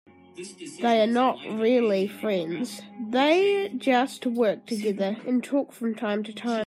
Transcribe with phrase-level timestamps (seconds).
[0.81, 6.59] They are not really friends, they just work together and talk from time to time.